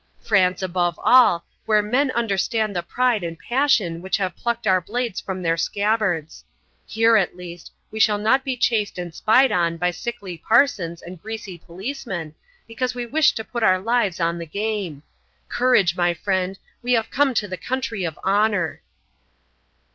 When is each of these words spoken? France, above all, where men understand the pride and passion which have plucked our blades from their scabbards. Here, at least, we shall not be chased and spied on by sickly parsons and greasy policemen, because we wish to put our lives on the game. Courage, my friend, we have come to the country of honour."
France, 0.19 0.63
above 0.63 0.99
all, 1.03 1.45
where 1.67 1.83
men 1.83 2.09
understand 2.15 2.75
the 2.75 2.81
pride 2.81 3.23
and 3.23 3.37
passion 3.37 4.01
which 4.01 4.17
have 4.17 4.35
plucked 4.35 4.65
our 4.65 4.81
blades 4.81 5.21
from 5.21 5.43
their 5.43 5.57
scabbards. 5.57 6.43
Here, 6.87 7.17
at 7.17 7.35
least, 7.37 7.71
we 7.91 7.99
shall 7.99 8.17
not 8.17 8.43
be 8.43 8.57
chased 8.57 8.97
and 8.97 9.13
spied 9.13 9.51
on 9.51 9.77
by 9.77 9.91
sickly 9.91 10.39
parsons 10.39 11.03
and 11.03 11.21
greasy 11.21 11.55
policemen, 11.59 12.33
because 12.67 12.95
we 12.95 13.05
wish 13.05 13.33
to 13.33 13.43
put 13.43 13.61
our 13.61 13.77
lives 13.77 14.19
on 14.19 14.39
the 14.39 14.47
game. 14.47 15.03
Courage, 15.49 15.95
my 15.95 16.15
friend, 16.15 16.57
we 16.81 16.93
have 16.93 17.11
come 17.11 17.35
to 17.35 17.47
the 17.47 17.55
country 17.55 18.03
of 18.03 18.17
honour." 18.25 18.81